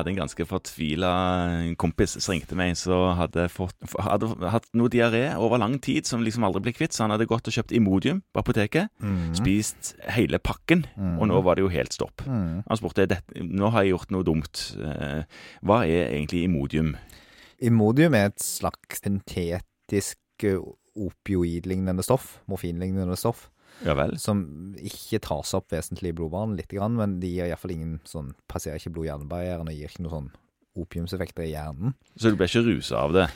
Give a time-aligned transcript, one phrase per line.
[0.00, 1.10] hadde en ganske fortvila
[1.80, 3.46] kompis som ringte meg, som hadde,
[4.00, 6.92] hadde hatt noe diaré over lang tid som liksom aldri ble kvitt.
[6.96, 9.34] Så han hadde gått og kjøpt Imodium på apoteket, Mm.
[9.38, 10.86] spist hele pakken,
[11.20, 12.24] og nå var det jo helt stopp.
[12.26, 12.62] Mm.
[12.68, 13.06] Han spurte
[13.40, 14.76] nå har jeg gjort noe dumt.
[14.80, 15.22] Eh,
[15.64, 16.96] Hva er egentlig Imodium?
[17.60, 20.58] Imodium er et slags syntetisk eh,
[20.96, 23.48] opioidlignende stoff, morfinlignende stoff,
[23.86, 24.42] Ja som
[24.76, 28.76] ikke tas opp vesentlig i blodbanen, lite grann, men de gir iallfall ingen sånn Passerer
[28.80, 30.30] ikke blod-hjernebarrieren og gir ikke noen sånn
[30.80, 31.96] opiumseffekter i hjernen.
[32.14, 33.26] Så du ble ikke rusa av det?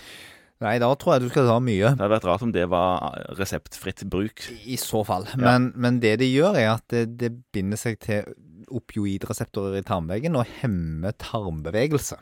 [0.62, 1.91] Nei, da tror jeg du skal ta mye.
[1.91, 4.45] Det hadde vært rart om det var reseptfritt bruk.
[4.70, 5.27] I så fall.
[5.41, 8.30] Men, men det de gjør, er at det, det binder seg til
[8.75, 12.16] opioidreseptorer i tarmveggen og hemmer tarmbevegelse.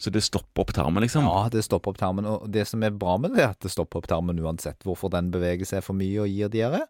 [0.00, 1.26] Så det stopper opp tarmen, liksom?
[1.28, 2.28] Ja, det stopper opp tarmen.
[2.28, 5.12] Og det som er bra med det, er at det stopper opp tarmen uansett hvorfor
[5.12, 6.84] den beveger seg for mye og gir diaré.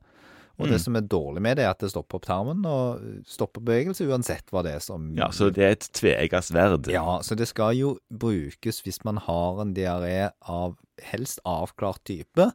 [0.60, 0.84] Og det Mm.
[0.84, 4.46] som er dårlig med det, er at det stopper opp tarmen og stopper bevegelse uansett
[4.52, 6.86] hva det er som Ja, Så det er et tveegga sverd?
[6.92, 12.53] Ja, så det skal jo brukes hvis man har en diaré av helst avklart type,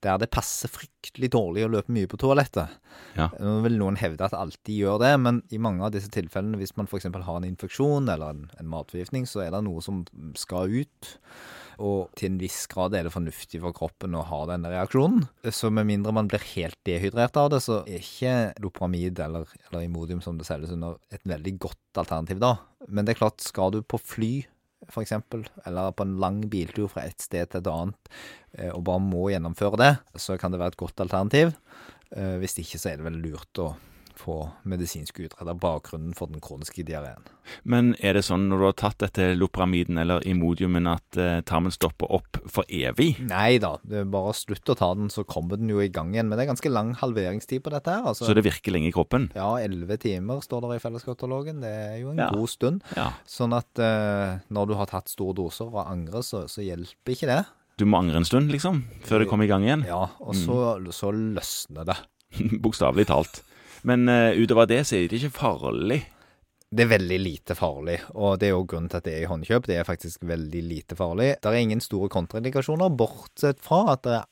[0.00, 2.68] der det passer fryktelig dårlig å løpe mye på toalettet.
[3.16, 3.28] Ja.
[3.40, 6.76] Nå vil noen hevde at alltid gjør det, men i mange av disse tilfellene, hvis
[6.76, 7.02] man f.eks.
[7.10, 10.04] har en infeksjon eller en, en matforgiftning, så er det noe som
[10.38, 11.18] skal ut.
[11.78, 15.28] Og til en viss grad er det fornuftig for kroppen å ha denne reaksjonen.
[15.54, 19.86] Så med mindre man blir helt dehydrert av det, så er ikke Lopramid eller, eller
[19.86, 22.56] Imodium som det selges under, et veldig godt alternativ da.
[22.88, 24.32] Men det er klart, skal du på fly
[25.02, 28.10] eksempel, eller på en lang biltur fra et sted til et annet,
[28.56, 31.52] eh, og bare må gjennomføre det, så kan det være et godt alternativ.
[32.14, 33.72] Eh, Hvis ikke, så er det vel lurt å
[34.18, 34.34] få
[34.68, 37.22] medisinsk utreda bakgrunnen for den kroniske diareen.
[37.64, 41.72] Men er det sånn når du har tatt dette lopramiden eller imodiumen at eh, tarmen
[41.72, 43.14] stopper opp for evig?
[43.30, 45.88] Nei da, det er bare å slutte å ta den, så kommer den jo i
[45.88, 46.28] gang igjen.
[46.28, 48.04] Men det er ganske lang halveringstid på dette her.
[48.12, 49.30] Altså, Så det virker lenge i kroppen?
[49.38, 51.62] Ja, elleve timer står det i felleskatalogen.
[51.64, 52.28] Det er jo en Ja.
[52.34, 52.82] god stund.
[52.98, 53.12] Ja.
[53.26, 57.30] Sånn at eh, når du har tatt store doser og angrer, så, så hjelper ikke
[57.30, 57.40] det.
[57.78, 59.84] Du må angre en stund, liksom, før det kommer i gang igjen?
[59.86, 61.94] Ja, og så, så løsner det.
[62.64, 63.38] Bokstavelig talt.
[63.84, 66.00] Men uh, utover det så er det ikke farlig.
[66.68, 69.28] Det er veldig lite farlig, og det er jo grunnen til at det er i
[69.30, 69.66] håndkjøp.
[69.70, 71.30] Det er faktisk veldig lite farlig.
[71.40, 74.26] Det er ingen store kontraindikasjoner, bortsett fra at det er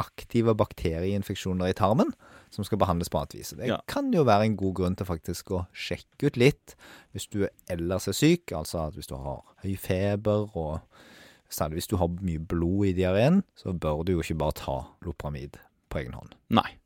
[0.00, 2.14] aktive bakterieinfeksjoner i tarmen
[2.52, 3.50] som skal behandles på annet vis.
[3.58, 3.76] Det Ja.
[3.86, 6.74] kan jo være en god grunn til faktisk å sjekke ut litt
[7.12, 10.80] hvis du ellers er syk, altså at hvis du har høy feber og
[11.50, 14.78] særlig hvis du har mye blod i diareen, så bør du jo ikke bare ta
[15.04, 15.58] Lopramid
[15.90, 16.32] på egen hånd.
[16.48, 16.78] Nei.